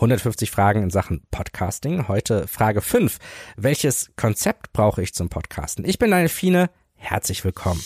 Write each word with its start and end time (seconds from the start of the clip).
150 0.00 0.50
Fragen 0.50 0.82
in 0.82 0.88
Sachen 0.88 1.26
Podcasting. 1.30 2.08
Heute 2.08 2.48
Frage 2.48 2.80
5. 2.80 3.18
Welches 3.58 4.10
Konzept 4.16 4.72
brauche 4.72 5.02
ich 5.02 5.12
zum 5.12 5.28
Podcasten? 5.28 5.84
Ich 5.84 5.98
bin 5.98 6.10
Fine. 6.30 6.70
Herzlich 6.96 7.44
willkommen. 7.44 7.82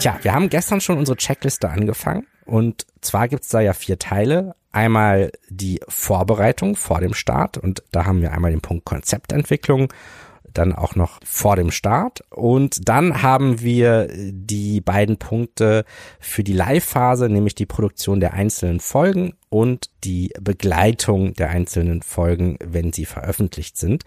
Tja, 0.00 0.18
wir 0.22 0.34
haben 0.34 0.48
gestern 0.48 0.80
schon 0.80 0.98
unsere 0.98 1.16
Checkliste 1.16 1.70
angefangen 1.70 2.26
und 2.44 2.86
zwar 3.02 3.28
gibt's 3.28 3.50
da 3.50 3.60
ja 3.60 3.72
vier 3.72 4.00
Teile. 4.00 4.56
Einmal 4.72 5.30
die 5.48 5.80
Vorbereitung 5.86 6.74
vor 6.74 7.00
dem 7.00 7.14
Start 7.14 7.56
und 7.56 7.84
da 7.92 8.04
haben 8.04 8.20
wir 8.20 8.32
einmal 8.32 8.50
den 8.50 8.62
Punkt 8.62 8.84
Konzeptentwicklung, 8.84 9.92
dann 10.54 10.74
auch 10.74 10.96
noch 10.96 11.20
vor 11.24 11.56
dem 11.56 11.70
Start 11.70 12.22
und 12.30 12.88
dann 12.88 13.22
haben 13.22 13.60
wir 13.60 14.08
die 14.12 14.80
beiden 14.80 15.16
Punkte 15.18 15.84
für 16.18 16.44
die 16.44 16.52
Live-Phase, 16.52 17.28
nämlich 17.28 17.54
die 17.54 17.66
Produktion 17.66 18.20
der 18.20 18.34
einzelnen 18.34 18.80
Folgen 18.80 19.34
und 19.48 19.90
die 20.04 20.32
Begleitung 20.40 21.34
der 21.34 21.50
einzelnen 21.50 22.02
Folgen, 22.02 22.56
wenn 22.64 22.92
sie 22.92 23.04
veröffentlicht 23.04 23.76
sind. 23.76 24.04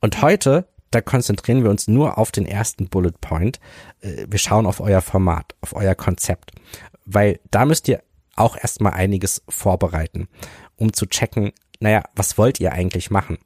Und 0.00 0.22
heute 0.22 0.66
da 0.90 1.00
konzentrieren 1.00 1.62
wir 1.62 1.70
uns 1.70 1.86
nur 1.86 2.18
auf 2.18 2.32
den 2.32 2.46
ersten 2.46 2.88
Bullet 2.88 3.12
Point. 3.20 3.60
Äh, 4.00 4.26
wir 4.28 4.38
schauen 4.38 4.66
auf 4.66 4.80
euer 4.80 5.00
Format, 5.00 5.54
auf 5.60 5.74
euer 5.74 5.94
Konzept, 5.94 6.52
weil 7.04 7.40
da 7.50 7.64
müsst 7.64 7.88
ihr 7.88 8.02
auch 8.36 8.56
erstmal 8.56 8.92
einiges 8.92 9.42
vorbereiten, 9.48 10.28
um 10.76 10.92
zu 10.92 11.06
checken, 11.06 11.52
naja, 11.80 12.02
was 12.14 12.38
wollt 12.38 12.60
ihr 12.60 12.72
eigentlich 12.72 13.10
machen? 13.10 13.38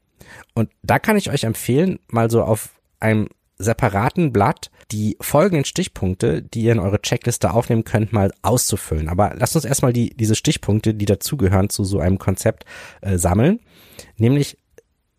Und 0.55 0.71
da 0.83 0.99
kann 0.99 1.17
ich 1.17 1.31
euch 1.31 1.45
empfehlen, 1.45 1.99
mal 2.09 2.31
so 2.31 2.43
auf 2.43 2.71
einem 3.01 3.29
separaten 3.59 4.33
Blatt 4.33 4.71
die 4.91 5.17
folgenden 5.21 5.65
Stichpunkte, 5.65 6.43
die 6.43 6.63
ihr 6.63 6.73
in 6.73 6.79
eure 6.79 7.01
Checkliste 7.01 7.53
aufnehmen 7.53 7.85
könnt, 7.85 8.13
mal 8.13 8.33
auszufüllen. 8.43 9.09
Aber 9.09 9.35
lasst 9.37 9.57
uns 9.57 9.65
erstmal 9.65 9.93
die, 9.93 10.11
diese 10.11 10.35
Stichpunkte, 10.35 10.95
die 10.95 11.07
dazugehören 11.07 11.71
zu 11.71 11.85
so 11.85 12.01
einem 12.01 12.19
Konzept, 12.19 12.65
äh, 13.01 13.17
sammeln. 13.19 13.61
Nämlich 14.17 14.59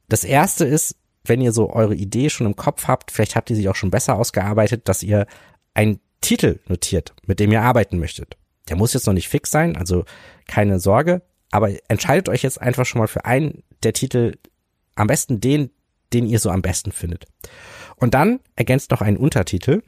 das 0.09 0.23
erste 0.23 0.66
ist, 0.66 0.97
wenn 1.25 1.41
ihr 1.41 1.53
so 1.53 1.72
eure 1.72 1.95
Idee 1.95 2.30
schon 2.30 2.47
im 2.47 2.56
Kopf 2.56 2.88
habt, 2.88 3.11
vielleicht 3.11 3.36
habt 3.36 3.50
ihr 3.50 3.56
sie 3.56 3.69
auch 3.69 3.75
schon 3.75 3.91
besser 3.91 4.16
ausgearbeitet, 4.16 4.88
dass 4.89 5.03
ihr 5.03 5.25
einen 5.73 6.00
Titel 6.22 6.59
notiert, 6.67 7.14
mit 7.25 7.39
dem 7.39 7.52
ihr 7.52 7.61
arbeiten 7.61 7.97
möchtet. 7.97 8.38
Der 8.69 8.75
muss 8.75 8.94
jetzt 8.94 9.08
noch 9.08 9.14
nicht 9.14 9.30
fix 9.30 9.52
sein, 9.52 9.75
also 9.75 10.06
keine 10.47 10.80
Sorge, 10.80 11.22
aber 11.52 11.72
entscheidet 11.89 12.30
euch 12.30 12.44
jetzt 12.44 12.61
einfach 12.61 12.86
schon 12.86 13.00
mal 13.00 13.08
für 13.08 13.25
einen 13.25 13.64
der 13.84 13.94
Titel, 13.94 14.38
am 14.95 15.08
besten 15.08 15.39
den, 15.39 15.72
den 16.13 16.25
ihr 16.27 16.39
so 16.39 16.49
am 16.49 16.61
besten 16.61 16.91
findet. 16.91 17.25
Und 17.95 18.13
dann 18.13 18.39
ergänzt 18.55 18.91
noch 18.91 19.02
einen 19.02 19.17
Untertitel, 19.17 19.81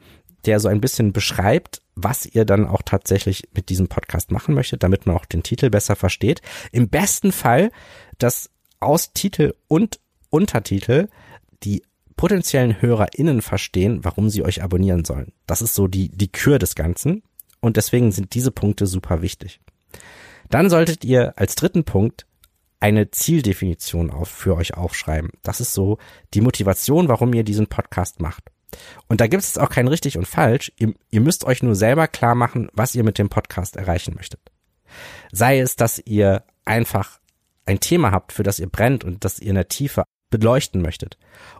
der 0.44 0.60
so 0.60 0.68
ein 0.68 0.80
bisschen 0.80 1.12
beschreibt, 1.12 1.82
was 1.94 2.26
ihr 2.26 2.44
dann 2.44 2.66
auch 2.66 2.82
tatsächlich 2.82 3.48
mit 3.54 3.68
diesem 3.68 3.88
Podcast 3.88 4.30
machen 4.30 4.54
möchtet, 4.54 4.82
damit 4.82 5.06
man 5.06 5.16
auch 5.16 5.24
den 5.24 5.42
Titel 5.42 5.70
besser 5.70 5.96
versteht. 5.96 6.42
Im 6.72 6.88
besten 6.88 7.32
Fall, 7.32 7.70
dass 8.18 8.50
aus 8.80 9.12
Titel 9.12 9.54
und 9.68 9.98
Untertitel 10.30 11.08
die 11.62 11.82
potenziellen 12.16 12.80
HörerInnen 12.80 13.42
verstehen, 13.42 14.04
warum 14.04 14.30
sie 14.30 14.42
euch 14.42 14.62
abonnieren 14.62 15.04
sollen. 15.04 15.32
Das 15.46 15.62
ist 15.62 15.74
so 15.74 15.88
die, 15.88 16.08
die 16.10 16.30
Kür 16.30 16.58
des 16.58 16.74
Ganzen. 16.74 17.22
Und 17.60 17.76
deswegen 17.76 18.12
sind 18.12 18.34
diese 18.34 18.50
Punkte 18.50 18.86
super 18.86 19.22
wichtig. 19.22 19.60
Dann 20.50 20.70
solltet 20.70 21.04
ihr 21.04 21.34
als 21.36 21.54
dritten 21.54 21.84
Punkt 21.84 22.26
eine 22.80 23.10
Zieldefinition 23.10 24.10
auf, 24.10 24.28
für 24.28 24.56
euch 24.56 24.74
aufschreiben. 24.74 25.30
Das 25.42 25.60
ist 25.60 25.74
so 25.74 25.98
die 26.34 26.40
Motivation, 26.40 27.08
warum 27.08 27.32
ihr 27.32 27.44
diesen 27.44 27.66
Podcast 27.66 28.20
macht. 28.20 28.50
Und 29.08 29.20
da 29.20 29.26
gibt 29.26 29.42
es 29.42 29.58
auch 29.58 29.70
kein 29.70 29.88
richtig 29.88 30.18
und 30.18 30.26
falsch. 30.26 30.72
Ihr, 30.76 30.94
ihr 31.10 31.20
müsst 31.20 31.44
euch 31.44 31.62
nur 31.62 31.74
selber 31.74 32.08
klar 32.08 32.34
machen, 32.34 32.68
was 32.72 32.94
ihr 32.94 33.04
mit 33.04 33.18
dem 33.18 33.28
Podcast 33.28 33.76
erreichen 33.76 34.14
möchtet. 34.14 34.40
Sei 35.32 35.60
es, 35.60 35.76
dass 35.76 36.00
ihr 36.04 36.44
einfach 36.64 37.20
ein 37.64 37.80
Thema 37.80 38.10
habt, 38.10 38.32
für 38.32 38.42
das 38.42 38.58
ihr 38.58 38.68
brennt 38.68 39.04
und 39.04 39.24
das 39.24 39.38
ihr 39.38 39.50
in 39.50 39.54
der 39.54 39.68
Tiefe 39.68 40.04
beleuchten 40.30 40.82
möchtet. 40.82 41.18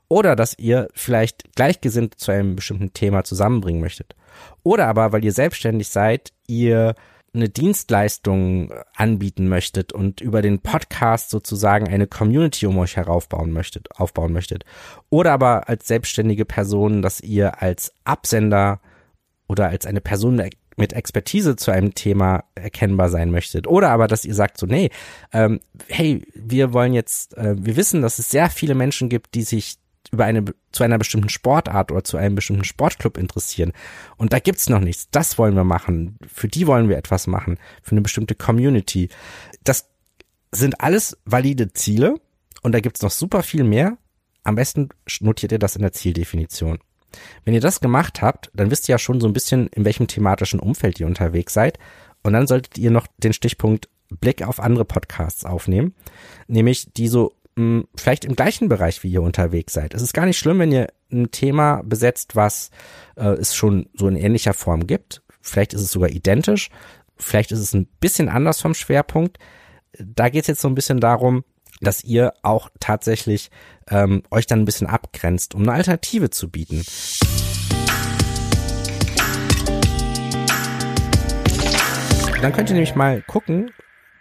Oder 0.08 0.36
dass 0.36 0.58
ihr 0.58 0.88
vielleicht 0.94 1.54
gleichgesinnt 1.54 2.18
zu 2.18 2.32
einem 2.32 2.56
bestimmten 2.56 2.92
Thema 2.92 3.24
zusammenbringen 3.24 3.80
möchtet. 3.80 4.14
Oder 4.62 4.86
aber, 4.86 5.12
weil 5.12 5.24
ihr 5.24 5.32
selbstständig 5.32 5.88
seid, 5.88 6.32
ihr 6.46 6.94
eine 7.36 7.48
Dienstleistung 7.48 8.72
anbieten 8.94 9.48
möchtet 9.48 9.92
und 9.92 10.20
über 10.20 10.42
den 10.42 10.60
Podcast 10.60 11.30
sozusagen 11.30 11.88
eine 11.88 12.06
Community 12.06 12.66
um 12.66 12.78
euch 12.78 12.96
heraufbauen 12.96 13.52
möchtet, 13.52 13.88
aufbauen 13.96 14.32
möchtet. 14.32 14.64
Oder 15.10 15.32
aber 15.32 15.68
als 15.68 15.86
selbstständige 15.86 16.44
Person, 16.44 17.02
dass 17.02 17.20
ihr 17.20 17.62
als 17.62 17.92
Absender 18.04 18.80
oder 19.46 19.68
als 19.68 19.86
eine 19.86 20.00
Person 20.00 20.42
mit 20.76 20.92
Expertise 20.92 21.56
zu 21.56 21.70
einem 21.70 21.94
Thema 21.94 22.44
erkennbar 22.54 23.08
sein 23.08 23.30
möchtet. 23.30 23.66
Oder 23.66 23.90
aber, 23.90 24.08
dass 24.08 24.24
ihr 24.24 24.34
sagt 24.34 24.58
so, 24.58 24.66
nee, 24.66 24.90
ähm, 25.32 25.60
hey, 25.88 26.26
wir 26.34 26.72
wollen 26.72 26.92
jetzt, 26.92 27.36
äh, 27.36 27.54
wir 27.58 27.76
wissen, 27.76 28.02
dass 28.02 28.18
es 28.18 28.28
sehr 28.28 28.50
viele 28.50 28.74
Menschen 28.74 29.08
gibt, 29.08 29.34
die 29.34 29.42
sich 29.42 29.78
über 30.12 30.24
eine 30.24 30.44
zu 30.72 30.84
einer 30.84 30.98
bestimmten 30.98 31.28
Sportart 31.28 31.90
oder 31.90 32.04
zu 32.04 32.16
einem 32.16 32.34
bestimmten 32.34 32.64
Sportclub 32.64 33.16
interessieren. 33.16 33.72
Und 34.16 34.32
da 34.32 34.38
gibt's 34.38 34.68
noch 34.68 34.80
nichts. 34.80 35.08
Das 35.10 35.38
wollen 35.38 35.54
wir 35.54 35.64
machen. 35.64 36.18
Für 36.26 36.48
die 36.48 36.66
wollen 36.66 36.88
wir 36.88 36.96
etwas 36.96 37.26
machen. 37.26 37.58
Für 37.82 37.92
eine 37.92 38.02
bestimmte 38.02 38.34
Community. 38.34 39.08
Das 39.64 39.88
sind 40.52 40.80
alles 40.80 41.18
valide 41.24 41.72
Ziele. 41.72 42.20
Und 42.62 42.72
da 42.72 42.80
gibt's 42.80 43.02
noch 43.02 43.10
super 43.10 43.42
viel 43.42 43.64
mehr. 43.64 43.98
Am 44.42 44.54
besten 44.54 44.88
notiert 45.20 45.52
ihr 45.52 45.58
das 45.58 45.76
in 45.76 45.82
der 45.82 45.92
Zieldefinition. 45.92 46.78
Wenn 47.44 47.54
ihr 47.54 47.60
das 47.60 47.80
gemacht 47.80 48.22
habt, 48.22 48.50
dann 48.54 48.70
wisst 48.70 48.88
ihr 48.88 48.94
ja 48.94 48.98
schon 48.98 49.20
so 49.20 49.26
ein 49.26 49.32
bisschen, 49.32 49.68
in 49.68 49.84
welchem 49.84 50.06
thematischen 50.06 50.60
Umfeld 50.60 51.00
ihr 51.00 51.06
unterwegs 51.06 51.52
seid. 51.52 51.78
Und 52.22 52.32
dann 52.32 52.46
solltet 52.46 52.78
ihr 52.78 52.90
noch 52.90 53.06
den 53.18 53.32
Stichpunkt 53.32 53.88
Blick 54.08 54.42
auf 54.42 54.60
andere 54.60 54.84
Podcasts 54.84 55.44
aufnehmen, 55.44 55.94
nämlich 56.46 56.92
die 56.92 57.08
so 57.08 57.32
mh, 57.56 57.84
vielleicht 57.96 58.24
im 58.24 58.36
gleichen 58.36 58.68
Bereich 58.68 59.02
wie 59.02 59.10
ihr 59.10 59.22
unterwegs 59.22 59.72
seid. 59.72 59.94
Es 59.94 60.02
ist 60.02 60.14
gar 60.14 60.26
nicht 60.26 60.38
schlimm, 60.38 60.58
wenn 60.58 60.72
ihr 60.72 60.88
ein 61.10 61.30
Thema 61.30 61.82
besetzt, 61.84 62.36
was 62.36 62.70
äh, 63.16 63.28
es 63.28 63.54
schon 63.54 63.88
so 63.94 64.08
in 64.08 64.16
ähnlicher 64.16 64.54
Form 64.54 64.86
gibt. 64.86 65.22
Vielleicht 65.40 65.74
ist 65.74 65.82
es 65.82 65.90
sogar 65.90 66.10
identisch, 66.10 66.70
vielleicht 67.16 67.52
ist 67.52 67.60
es 67.60 67.74
ein 67.74 67.86
bisschen 68.00 68.28
anders 68.28 68.60
vom 68.60 68.74
Schwerpunkt. 68.74 69.38
Da 69.98 70.28
geht 70.28 70.42
es 70.42 70.48
jetzt 70.48 70.60
so 70.60 70.68
ein 70.68 70.74
bisschen 70.74 71.00
darum, 71.00 71.44
dass 71.80 72.04
ihr 72.04 72.32
auch 72.42 72.70
tatsächlich 72.80 73.50
ähm, 73.88 74.22
euch 74.30 74.46
dann 74.46 74.60
ein 74.60 74.64
bisschen 74.64 74.86
abgrenzt, 74.86 75.54
um 75.54 75.62
eine 75.62 75.72
Alternative 75.72 76.30
zu 76.30 76.50
bieten. 76.50 76.82
Dann 82.42 82.52
könnt 82.52 82.68
ihr 82.70 82.74
nämlich 82.74 82.94
mal 82.94 83.22
gucken, 83.22 83.70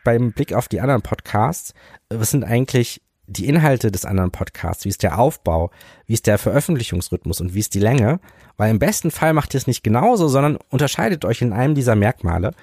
beim 0.03 0.31
Blick 0.31 0.53
auf 0.53 0.68
die 0.68 0.79
anderen 0.79 1.01
Podcasts, 1.01 1.74
was 2.09 2.31
sind 2.31 2.44
eigentlich 2.44 3.01
die 3.28 3.47
Inhalte 3.47 3.91
des 3.91 4.06
anderen 4.06 4.31
Podcasts, 4.31 4.86
wie 4.86 4.90
ist 4.90 5.03
der 5.03 5.19
Aufbau, 5.19 5.72
wie 6.06 6.13
ist 6.13 6.28
der 6.28 6.38
Veröffentlichungsrhythmus 6.38 7.41
und 7.41 7.53
wie 7.53 7.59
ist 7.59 7.74
die 7.74 7.80
Länge, 7.80 8.19
weil 8.58 8.72
im 8.72 8.80
besten 8.80 9.12
Fall 9.12 9.34
macht 9.34 9.53
ihr 9.53 9.58
es 9.58 9.68
nicht 9.68 9.84
genauso, 9.84 10.28
sondern 10.28 10.58
unterscheidet 10.69 11.25
euch 11.25 11.41
in 11.41 11.53
einem 11.53 11.75
dieser 11.75 11.96
Merkmale. 11.96 12.53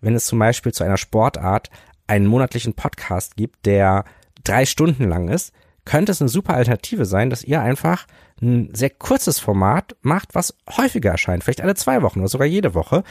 Wenn 0.00 0.14
es 0.14 0.26
zum 0.26 0.38
Beispiel 0.38 0.72
zu 0.72 0.84
einer 0.84 0.96
Sportart 0.96 1.70
einen 2.06 2.26
monatlichen 2.26 2.74
Podcast 2.74 3.36
gibt, 3.36 3.66
der 3.66 4.04
drei 4.44 4.64
Stunden 4.64 5.08
lang 5.08 5.28
ist, 5.28 5.52
könnte 5.84 6.12
es 6.12 6.20
eine 6.20 6.28
super 6.28 6.54
Alternative 6.54 7.06
sein, 7.06 7.30
dass 7.30 7.44
ihr 7.44 7.60
einfach 7.60 8.06
ein 8.42 8.74
sehr 8.74 8.90
kurzes 8.90 9.38
Format 9.38 9.96
macht, 10.02 10.34
was 10.34 10.54
häufiger 10.76 11.12
erscheint, 11.12 11.44
vielleicht 11.44 11.62
alle 11.62 11.74
zwei 11.74 12.02
Wochen 12.02 12.20
oder 12.20 12.28
sogar 12.28 12.46
jede 12.46 12.74
Woche. 12.74 13.02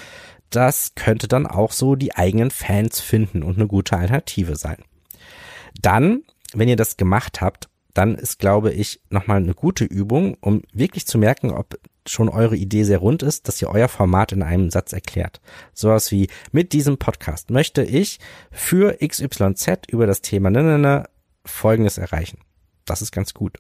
Das 0.50 0.94
könnte 0.96 1.28
dann 1.28 1.48
auch 1.48 1.72
so 1.72 1.96
die 1.96 2.16
eigenen 2.16 2.52
Fans 2.52 3.00
finden 3.00 3.42
und 3.42 3.58
eine 3.58 3.68
gute 3.68 3.98
Alternative 3.98 4.56
sein. 4.56 4.78
Dann, 5.82 6.24
wenn 6.56 6.70
ihr 6.70 6.76
das 6.76 6.98
gemacht 6.98 7.42
habt, 7.42 7.70
dann 7.94 8.16
ist, 8.16 8.40
glaube 8.40 8.74
ich, 8.74 9.00
nochmal 9.10 9.38
eine 9.38 9.54
gute 9.54 9.86
Übung, 9.86 10.36
um 10.42 10.62
wirklich 10.74 11.08
zu 11.08 11.18
merken, 11.18 11.52
ob 11.52 11.80
schon 12.06 12.30
eure 12.30 12.56
Idee 12.56 12.84
sehr 12.84 12.98
rund 12.98 13.24
ist, 13.24 13.48
dass 13.48 13.62
ihr 13.62 13.70
euer 13.70 13.88
Format 13.88 14.34
in 14.34 14.44
einem 14.44 14.70
Satz 14.70 14.92
erklärt. 14.94 15.40
Sowas 15.74 16.12
wie, 16.12 16.28
mit 16.52 16.74
diesem 16.74 16.98
Podcast 16.98 17.50
möchte 17.50 17.84
ich 17.84 18.20
für 18.52 18.98
XYZ 18.98 19.88
über 19.88 20.06
das 20.06 20.22
Thema 20.22 20.50
ne, 20.50 20.62
ne, 20.62 20.78
ne, 20.78 21.10
Folgendes 21.46 21.98
erreichen. 21.98 22.40
Das 22.84 23.02
ist 23.02 23.12
ganz 23.12 23.34
gut. 23.34 23.60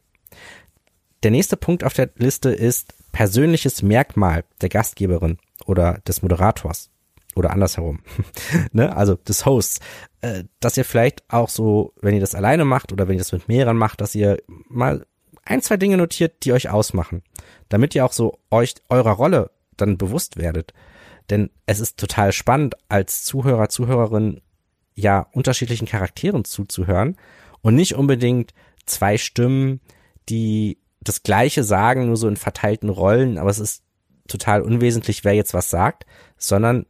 Der 1.23 1.31
nächste 1.31 1.57
Punkt 1.57 1.83
auf 1.83 1.93
der 1.93 2.09
Liste 2.17 2.49
ist 2.49 2.93
persönliches 3.13 3.81
Merkmal 3.81 4.43
der 4.61 4.69
Gastgeberin 4.69 5.37
oder 5.65 5.99
des 6.05 6.21
Moderators 6.21 6.89
oder 7.35 7.51
andersherum, 7.51 7.99
ne? 8.71 8.95
also 8.95 9.15
des 9.15 9.45
Hosts, 9.45 9.79
äh, 10.21 10.45
dass 10.59 10.77
ihr 10.77 10.85
vielleicht 10.85 11.23
auch 11.29 11.49
so, 11.49 11.93
wenn 12.01 12.13
ihr 12.13 12.21
das 12.21 12.35
alleine 12.35 12.65
macht 12.65 12.91
oder 12.91 13.07
wenn 13.07 13.15
ihr 13.15 13.21
das 13.21 13.31
mit 13.31 13.47
mehreren 13.47 13.77
macht, 13.77 14.01
dass 14.01 14.15
ihr 14.15 14.41
mal 14.69 15.05
ein, 15.43 15.61
zwei 15.61 15.77
Dinge 15.77 15.97
notiert, 15.97 16.43
die 16.43 16.53
euch 16.53 16.69
ausmachen, 16.69 17.21
damit 17.69 17.93
ihr 17.93 18.05
auch 18.05 18.13
so 18.13 18.39
euch 18.49 18.75
eurer 18.89 19.11
Rolle 19.11 19.51
dann 19.77 19.97
bewusst 19.97 20.37
werdet. 20.37 20.73
Denn 21.29 21.49
es 21.65 21.79
ist 21.79 21.97
total 21.97 22.31
spannend, 22.31 22.75
als 22.89 23.23
Zuhörer, 23.23 23.69
Zuhörerin 23.69 24.41
ja 24.95 25.27
unterschiedlichen 25.33 25.87
Charakteren 25.87 26.45
zuzuhören 26.45 27.17
und 27.61 27.75
nicht 27.75 27.95
unbedingt 27.95 28.53
zwei 28.85 29.17
Stimmen, 29.17 29.81
die 30.29 30.79
das 31.01 31.23
Gleiche 31.23 31.63
sagen, 31.63 32.07
nur 32.07 32.17
so 32.17 32.27
in 32.27 32.37
verteilten 32.37 32.89
Rollen, 32.89 33.37
aber 33.37 33.49
es 33.49 33.59
ist 33.59 33.83
total 34.27 34.61
unwesentlich, 34.61 35.23
wer 35.23 35.33
jetzt 35.33 35.53
was 35.53 35.69
sagt, 35.69 36.05
sondern 36.37 36.85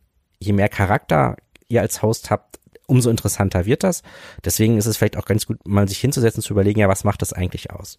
je 0.46 0.54
mehr 0.54 0.70
Charakter 0.70 1.38
ihr 1.68 1.82
als 1.82 2.02
Host 2.02 2.30
habt, 2.30 2.60
umso 2.88 3.10
interessanter 3.10 3.66
wird 3.66 3.84
das. 3.84 4.04
Deswegen 4.44 4.78
ist 4.78 4.86
es 4.86 4.98
vielleicht 4.98 5.18
auch 5.18 5.26
ganz 5.26 5.46
gut, 5.46 5.66
mal 5.68 5.88
sich 5.88 6.00
hinzusetzen, 6.00 6.44
zu 6.44 6.54
überlegen, 6.54 6.80
ja, 6.80 6.88
was 6.88 7.04
macht 7.04 7.22
das 7.22 7.34
eigentlich 7.34 7.72
aus? 7.72 7.98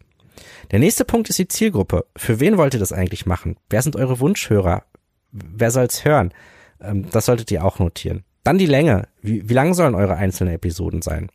Der 0.70 0.78
nächste 0.78 1.04
Punkt 1.04 1.28
ist 1.28 1.38
die 1.38 1.48
Zielgruppe. 1.48 2.06
Für 2.16 2.40
wen 2.40 2.58
wollt 2.58 2.75
ihr 2.75 2.81
das 2.81 2.93
eigentlich 2.93 3.26
machen? 3.26 3.56
Wer 3.70 3.82
sind 3.82 3.96
eure 3.96 4.20
Wunschhörer? 4.20 4.84
Wer 5.32 5.70
soll's 5.70 6.04
hören? 6.04 6.32
Ähm, 6.81 7.10
das 7.10 7.26
solltet 7.26 7.50
ihr 7.50 7.64
auch 7.64 7.78
notieren. 7.78 8.25
Dann 8.44 8.58
die 8.58 8.66
Länge. 8.66 9.08
Wie, 9.22 9.49
wie 9.49 9.54
lang 9.54 9.75
sollen 9.75 9.94
eure 9.94 10.16
einzelnen 10.16 10.54
Episoden 10.54 11.02
sein? 11.02 11.31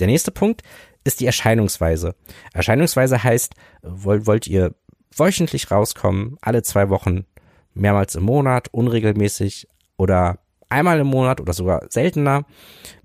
Der 0.00 0.06
nächste 0.06 0.30
Punkt 0.30 0.62
ist 1.04 1.20
die 1.20 1.26
Erscheinungsweise. 1.26 2.14
Erscheinungsweise 2.52 3.22
heißt, 3.22 3.54
wollt, 3.82 4.26
wollt 4.26 4.46
ihr 4.46 4.74
wöchentlich 5.14 5.70
rauskommen, 5.70 6.36
alle 6.40 6.62
zwei 6.62 6.88
Wochen, 6.88 7.26
mehrmals 7.74 8.14
im 8.14 8.24
Monat, 8.24 8.68
unregelmäßig 8.72 9.68
oder 9.96 10.38
einmal 10.68 11.00
im 11.00 11.06
Monat 11.06 11.40
oder 11.40 11.52
sogar 11.52 11.86
seltener. 11.88 12.44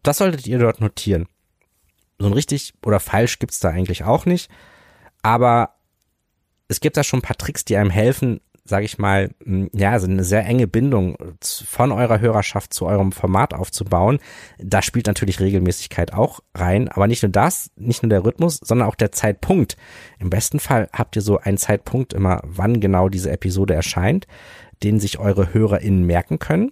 Das 0.02 0.18
solltet 0.18 0.48
ihr 0.48 0.60
dort 0.60 0.82
notieren. 0.82 1.28
So 2.20 2.28
ein 2.28 2.34
richtig 2.34 2.74
oder 2.86 3.00
falsch 3.00 3.40
gibt's 3.40 3.60
da 3.60 3.70
eigentlich 3.70 4.04
auch 4.04 4.26
nicht. 4.26 4.50
Aber 5.22 5.76
es 6.68 6.80
gibt 6.80 6.98
da 6.98 7.04
schon 7.04 7.20
ein 7.20 7.24
paar 7.24 7.38
Tricks, 7.38 7.66
die 7.66 7.78
einem 7.78 7.90
helfen, 7.90 8.40
sage 8.66 8.86
ich 8.86 8.98
mal, 8.98 9.30
ja, 9.74 9.92
also 9.92 10.08
eine 10.08 10.24
sehr 10.24 10.46
enge 10.46 10.68
Bindung 10.68 11.18
von 11.44 11.92
eurer 11.92 12.20
Hörerschaft 12.22 12.74
zu 12.74 12.86
eurem 12.86 13.12
Format 13.12 13.54
aufzubauen. 13.54 14.20
Da 14.58 14.82
spielt 14.82 15.08
natürlich 15.08 15.42
Regelmäßigkeit 15.42 16.14
auch 16.14 16.40
rein, 16.56 16.88
aber 16.88 17.08
nicht 17.08 17.24
nur 17.24 17.32
das, 17.32 17.72
nicht 17.76 18.04
nur 18.04 18.10
der 18.10 18.24
Rhythmus, 18.24 18.60
sondern 18.64 18.88
auch 18.88 18.96
der 18.96 19.12
Zeitpunkt. 19.12 19.76
Im 20.20 20.30
besten 20.30 20.60
Fall 20.60 20.88
habt 20.94 21.16
ihr 21.18 21.22
so 21.22 21.40
einen 21.40 21.58
Zeitpunkt 21.58 22.14
immer, 22.14 22.42
wann 22.44 22.80
genau 22.80 23.10
diese 23.10 23.32
Episode 23.32 23.74
erscheint, 23.74 24.28
den 24.84 25.00
sich 25.00 25.20
eure 25.20 25.54
HörerInnen 25.54 26.04
merken 26.04 26.40
können. 26.40 26.72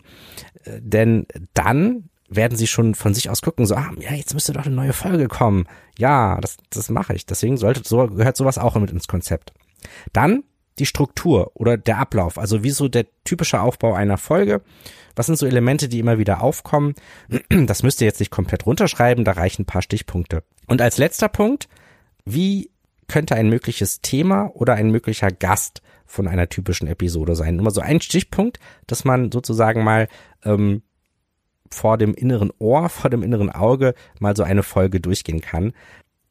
Denn 0.65 1.25
dann 1.53 2.09
werden 2.29 2.57
sie 2.57 2.67
schon 2.67 2.95
von 2.95 3.13
sich 3.13 3.29
aus 3.29 3.41
gucken, 3.41 3.65
so, 3.65 3.75
ah, 3.75 3.91
ja, 3.99 4.13
jetzt 4.13 4.33
müsste 4.33 4.53
doch 4.53 4.65
eine 4.65 4.75
neue 4.75 4.93
Folge 4.93 5.27
kommen. 5.27 5.65
Ja, 5.97 6.39
das, 6.39 6.57
das 6.69 6.89
mache 6.89 7.13
ich. 7.13 7.25
Deswegen 7.25 7.57
sollte, 7.57 7.81
so 7.83 8.07
gehört 8.07 8.37
sowas 8.37 8.57
auch 8.57 8.75
mit 8.75 8.91
ins 8.91 9.07
Konzept. 9.07 9.53
Dann 10.13 10.43
die 10.79 10.85
Struktur 10.85 11.51
oder 11.53 11.77
der 11.77 11.97
Ablauf, 11.97 12.37
also 12.37 12.63
wie 12.63 12.69
so 12.69 12.87
der 12.87 13.05
typische 13.25 13.59
Aufbau 13.59 13.93
einer 13.93 14.17
Folge. 14.17 14.61
Was 15.15 15.25
sind 15.25 15.37
so 15.37 15.45
Elemente, 15.45 15.89
die 15.89 15.99
immer 15.99 16.17
wieder 16.17 16.41
aufkommen? 16.41 16.95
Das 17.49 17.83
müsst 17.83 17.99
ihr 18.01 18.07
jetzt 18.07 18.21
nicht 18.21 18.31
komplett 18.31 18.65
runterschreiben, 18.65 19.25
da 19.25 19.33
reichen 19.33 19.63
ein 19.63 19.65
paar 19.65 19.81
Stichpunkte. 19.81 20.43
Und 20.67 20.81
als 20.81 20.97
letzter 20.97 21.27
Punkt, 21.27 21.67
wie 22.23 22.71
könnte 23.11 23.35
ein 23.35 23.49
mögliches 23.49 23.99
Thema 23.99 24.51
oder 24.53 24.75
ein 24.75 24.89
möglicher 24.89 25.31
Gast 25.31 25.81
von 26.05 26.29
einer 26.29 26.47
typischen 26.47 26.87
Episode 26.87 27.35
sein? 27.35 27.59
Immer 27.59 27.71
so 27.71 27.81
ein 27.81 27.99
Stichpunkt, 27.99 28.57
dass 28.87 29.03
man 29.03 29.33
sozusagen 29.33 29.83
mal 29.83 30.07
ähm, 30.45 30.81
vor 31.69 31.97
dem 31.97 32.13
inneren 32.13 32.53
Ohr, 32.57 32.87
vor 32.87 33.09
dem 33.09 33.21
inneren 33.21 33.49
Auge 33.49 33.95
mal 34.19 34.33
so 34.33 34.43
eine 34.43 34.63
Folge 34.63 35.01
durchgehen 35.01 35.41
kann. 35.41 35.73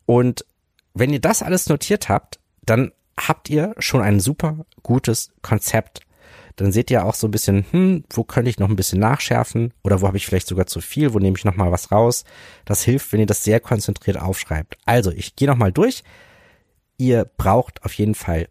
Und 0.06 0.46
wenn 0.94 1.12
ihr 1.12 1.20
das 1.20 1.42
alles 1.42 1.68
notiert 1.68 2.08
habt, 2.08 2.40
dann 2.64 2.92
habt 3.18 3.50
ihr 3.50 3.74
schon 3.78 4.00
ein 4.00 4.18
super 4.18 4.64
gutes 4.82 5.32
Konzept. 5.42 6.00
Dann 6.56 6.72
seht 6.72 6.90
ihr 6.90 7.04
auch 7.04 7.14
so 7.14 7.28
ein 7.28 7.30
bisschen, 7.30 7.66
hm, 7.70 8.04
wo 8.08 8.24
könnte 8.24 8.48
ich 8.48 8.58
noch 8.58 8.70
ein 8.70 8.76
bisschen 8.76 9.00
nachschärfen 9.00 9.74
oder 9.84 10.00
wo 10.00 10.06
habe 10.06 10.16
ich 10.16 10.24
vielleicht 10.24 10.48
sogar 10.48 10.64
zu 10.64 10.80
viel, 10.80 11.12
wo 11.12 11.18
nehme 11.18 11.36
ich 11.36 11.44
noch 11.44 11.56
mal 11.56 11.72
was 11.72 11.92
raus. 11.92 12.24
Das 12.64 12.84
hilft, 12.84 13.12
wenn 13.12 13.20
ihr 13.20 13.26
das 13.26 13.44
sehr 13.44 13.60
konzentriert 13.60 14.18
aufschreibt. 14.18 14.78
Also, 14.86 15.10
ich 15.10 15.36
gehe 15.36 15.46
noch 15.46 15.56
mal 15.56 15.72
durch. 15.72 16.04
Ihr 17.00 17.24
braucht 17.24 17.82
auf 17.82 17.94
jeden 17.94 18.14
Fall 18.14 18.48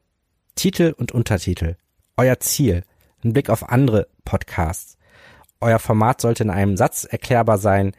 Titel 0.55 0.95
und 0.97 1.11
Untertitel, 1.11 1.75
euer 2.17 2.39
Ziel, 2.39 2.83
einen 3.23 3.33
Blick 3.33 3.47
auf 3.47 3.69
andere 3.69 4.07
Podcasts, 4.25 4.97
euer 5.61 5.77
Format 5.77 6.19
sollte 6.19 6.41
in 6.41 6.49
einem 6.49 6.75
Satz 6.75 7.03
erklärbar 7.03 7.59
sein. 7.59 7.91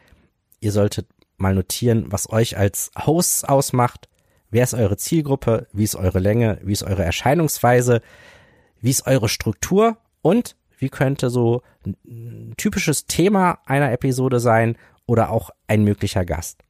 Ihr 0.59 0.73
solltet 0.73 1.07
mal 1.37 1.55
notieren, 1.55 2.11
was 2.11 2.33
euch 2.33 2.57
als 2.59 2.91
Hosts 2.99 3.45
ausmacht. 3.45 4.09
Wer 4.51 4.65
ist 4.65 4.75
eure 4.75 4.97
Zielgruppe? 4.97 5.69
Wie 5.73 5.85
ist 5.85 5.95
eure 5.95 6.19
Länge? 6.19 6.59
Wie 6.65 6.73
ist 6.73 6.83
eure 6.83 7.05
Erscheinungsweise? 7.05 8.03
Wie 8.81 8.91
ist 8.91 9.07
eure 9.07 9.29
Struktur? 9.29 9.99
Und 10.21 10.57
wie 10.77 10.89
könnte 10.89 11.31
so 11.31 11.63
ein 11.87 12.55
typisches 12.57 13.07
Thema 13.07 13.61
einer 13.67 13.93
Episode 13.93 14.41
sein 14.41 14.77
oder 15.07 15.31
auch 15.31 15.51
ein 15.69 15.85
möglicher 15.85 16.25
Gast? 16.25 16.65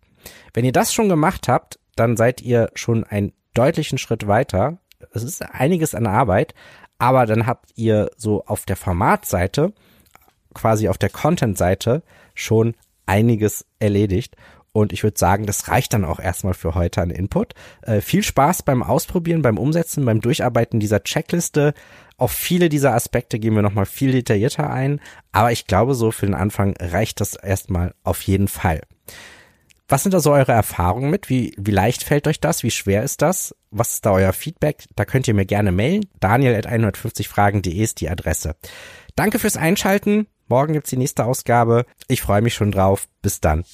Wenn 0.53 0.67
ihr 0.67 0.73
das 0.73 0.93
schon 0.93 1.09
gemacht 1.09 1.49
habt, 1.49 1.79
dann 1.97 2.19
seid 2.19 2.43
ihr 2.43 2.71
schon 2.75 3.05
einen 3.05 3.33
deutlichen 3.55 3.99
Schritt 3.99 4.27
weiter. 4.27 4.79
Es 5.13 5.23
ist 5.23 5.43
einiges 5.43 5.95
an 5.95 6.07
Arbeit, 6.07 6.55
aber 6.99 7.27
dann 7.27 7.47
habt 7.47 7.71
ihr 7.77 8.11
so 8.17 8.45
auf 8.45 8.67
der 8.67 8.77
Formatseite 8.77 9.73
quasi 10.55 10.89
auf 10.89 10.99
der 10.99 11.11
Content-Seite 11.11 12.03
schon 12.35 12.75
einiges 13.07 13.67
erledigt. 13.79 14.37
Und 14.73 14.93
ich 14.93 15.03
würde 15.03 15.19
sagen, 15.19 15.47
das 15.47 15.69
reicht 15.69 15.93
dann 15.95 16.05
auch 16.05 16.21
erstmal 16.21 16.55
für 16.55 16.75
heute 16.75 17.03
an 17.03 17.11
Input. 17.11 17.55
Äh, 17.83 18.01
viel 18.01 18.23
Spaß 18.23 18.63
beim 18.63 18.85
Ausprobieren, 18.85 19.43
beim 19.43 19.59
Umsetzen, 19.59 20.05
beim 20.05 20.21
Durcharbeiten 20.21 20.79
dieser 20.79 21.03
Checkliste. 21.03 21.75
Auf 22.17 22.31
viele 22.31 22.69
dieser 22.69 22.95
Aspekte 22.95 23.41
gehen 23.41 23.55
wir 23.55 23.63
nochmal 23.63 23.87
viel 23.87 24.13
detaillierter 24.13 24.71
ein. 24.71 25.01
Aber 25.33 25.51
ich 25.51 25.67
glaube, 25.67 25.95
so 25.95 26.13
für 26.13 26.27
den 26.27 26.37
Anfang 26.37 26.75
reicht 26.79 27.21
das 27.21 27.35
erstmal 27.35 27.95
auf 28.05 28.23
jeden 28.23 28.47
Fall. 28.47 28.83
Was 29.91 30.05
sind 30.05 30.15
da 30.15 30.21
so 30.21 30.31
eure 30.31 30.53
Erfahrungen 30.53 31.11
mit? 31.11 31.29
Wie, 31.29 31.53
wie 31.59 31.73
leicht 31.73 32.05
fällt 32.05 32.29
euch 32.29 32.39
das? 32.39 32.63
Wie 32.63 32.71
schwer 32.71 33.03
ist 33.03 33.23
das? 33.23 33.57
Was 33.73 33.95
ist 33.95 34.07
da 34.07 34.13
euer 34.13 34.33
Feedback? 34.33 34.85
Da 34.95 35.05
könnt 35.05 35.27
ihr 35.27 35.35
mir 35.35 35.47
gerne 35.47 35.73
mailen. 35.73 36.07
Daniel 36.21 36.55
at 36.55 36.69
150fragen.de 36.69 37.75
ist 37.75 38.01
die 38.01 38.09
Adresse. 38.09 38.55
Danke 39.17 39.41
fürs 39.41 39.57
Einschalten. 39.57 40.29
Morgen 40.47 40.75
gibt's 40.75 40.91
die 40.91 40.97
nächste 40.97 41.25
Ausgabe. 41.25 41.87
Ich 42.07 42.23
freue 42.23 42.41
mich 42.41 42.55
schon 42.55 42.71
drauf. 42.71 43.09
Bis 43.21 43.41
dann. 43.41 43.65